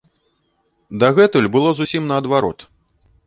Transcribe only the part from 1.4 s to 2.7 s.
было зусім наадварот.